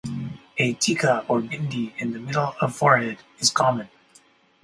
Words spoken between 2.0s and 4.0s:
the middle of forehead is common.